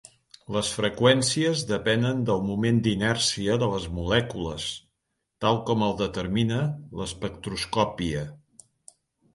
[0.53, 4.67] Les freqüències depenen del moment d'inèrcia de les molècules,
[5.47, 6.61] tal com el determina
[7.01, 8.27] l'espectroscòpia.